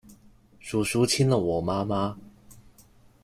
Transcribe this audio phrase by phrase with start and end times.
[0.59, 2.17] 叔叔親了我媽媽